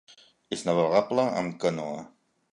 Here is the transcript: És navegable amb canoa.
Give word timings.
És 0.57 0.63
navegable 0.69 1.27
amb 1.43 1.61
canoa. 1.67 2.03